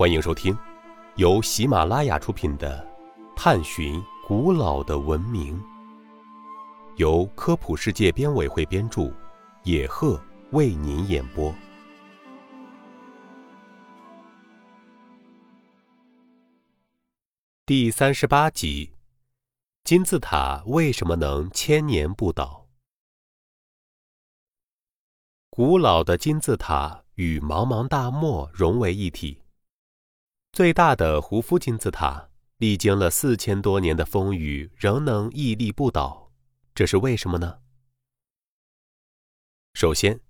[0.00, 0.56] 欢迎收听
[1.16, 2.82] 由喜马拉雅出品的
[3.36, 5.60] 《探寻古老的文明》，
[6.96, 9.12] 由科普世界编委会编著，
[9.62, 10.18] 野鹤
[10.52, 11.54] 为您演播。
[17.66, 18.94] 第三十八集：
[19.84, 22.66] 金字塔为什么能千年不倒？
[25.50, 29.42] 古老的金字塔与茫茫大漠融为一体。
[30.52, 32.28] 最大的胡夫金字塔
[32.58, 36.32] 历经了四千多年的风雨，仍能屹立不倒，
[36.74, 37.60] 这是为什么呢？
[39.74, 40.20] 首先，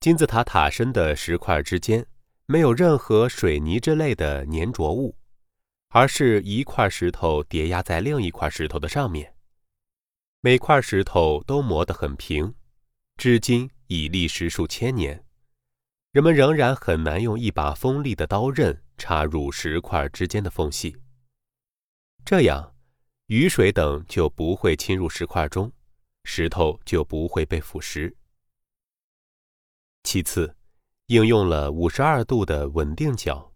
[0.00, 2.06] 金字塔塔身的石块之间
[2.46, 5.16] 没有任何水泥之类的粘着物，
[5.88, 9.34] 而是一块石头叠压在另一块石头的上面，
[10.40, 12.54] 每块石头都磨得很平，
[13.16, 13.70] 至今。
[13.90, 15.24] 已历时数千年，
[16.12, 20.96] 人们仍然很难用一把锋利的刀刃插入石块之间的缝隙。
[22.24, 22.74] 这样，
[23.26, 25.70] 雨水等就不会侵入石块中，
[26.24, 28.14] 石头就不会被腐蚀。
[30.02, 30.56] 其次，
[31.06, 33.52] 应用了五十二度的稳定角。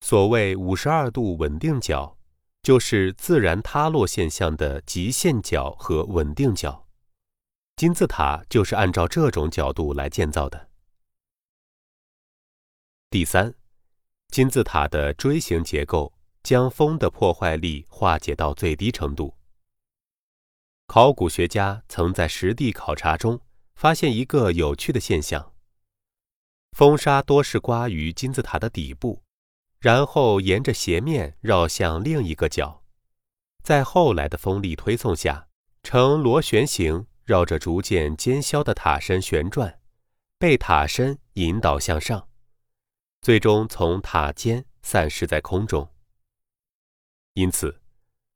[0.00, 2.16] 所谓五十二度稳定角，
[2.62, 6.86] 就是自然塌落现象的极限角和稳定角。
[7.74, 10.69] 金字塔就是按照这种角度来建造的。
[13.12, 13.52] 第三，
[14.28, 16.12] 金字塔的锥形结构
[16.44, 19.36] 将风的破坏力化解到最低程度。
[20.86, 23.40] 考古学家曾在实地考察中
[23.74, 25.52] 发现一个有趣的现象：
[26.70, 29.20] 风沙多是刮于金字塔的底部，
[29.80, 32.84] 然后沿着斜面绕向另一个角，
[33.64, 35.48] 在后来的风力推送下
[35.82, 37.04] 呈螺旋形。
[37.24, 39.80] 绕着逐渐尖削的塔身旋转，
[40.36, 42.26] 被塔身引导向上，
[43.22, 45.88] 最终从塔尖散失在空中。
[47.34, 47.80] 因此，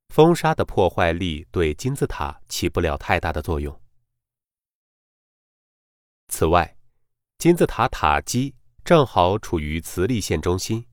[0.08, 3.80] 风沙的破坏力对金字塔起不了太大的作用。
[6.28, 6.76] 此外，
[7.38, 10.86] 金字塔塔基正好处于磁力线中心，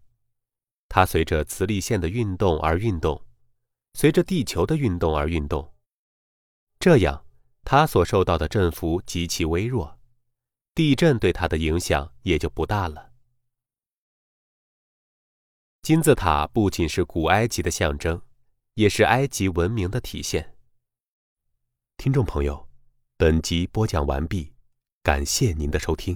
[0.90, 3.24] 它随着磁力线的运动而运动，
[3.94, 5.74] 随着地球的运动而运动，
[6.80, 7.26] 这样。
[7.64, 10.00] 它所受到的振幅极其微弱，
[10.74, 13.11] 地震对它的影响也就不大了。
[15.82, 18.22] 金字塔不仅是古埃及的象征，
[18.76, 20.56] 也是埃及文明的体现。
[21.98, 22.68] 听众朋友，
[23.18, 24.54] 本集播讲完毕，
[25.02, 26.16] 感谢您的收听。